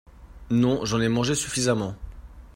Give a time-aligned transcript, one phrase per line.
[0.49, 1.95] Non, j'en ai mangé suffisamment.